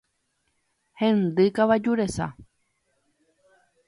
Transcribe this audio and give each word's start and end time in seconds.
Hendy 1.01 1.45
kavaju 1.59 1.93
resa. 1.99 2.27